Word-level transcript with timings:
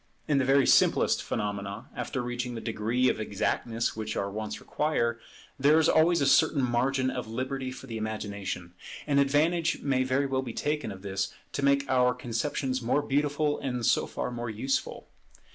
In 0.27 0.39
the 0.39 0.45
very 0.45 0.65
simplest 0.65 1.21
phenomena, 1.21 1.87
after 1.95 2.23
reaching 2.23 2.55
the 2.55 2.59
degree 2.59 3.07
of 3.07 3.19
exactness 3.19 3.95
which 3.95 4.15
our 4.17 4.31
wants 4.31 4.59
require, 4.59 5.19
there 5.59 5.77
is 5.77 5.87
always 5.87 6.21
a 6.21 6.25
certain 6.25 6.63
margin 6.63 7.11
of 7.11 7.27
liberty 7.27 7.71
for 7.71 7.85
the 7.85 7.97
imagination; 7.97 8.73
and 9.05 9.19
advantage 9.19 9.83
may 9.83 10.01
very 10.03 10.25
well 10.25 10.41
be 10.41 10.53
taken 10.53 10.91
of 10.91 11.03
this 11.03 11.31
to 11.51 11.63
make 11.63 11.87
our 11.87 12.15
conceptions 12.15 12.81
more 12.81 13.03
beautiful 13.03 13.59
and 13.59 13.85
so 13.85 14.07
far 14.07 14.31
more 14.31 14.49
useful. 14.49 15.07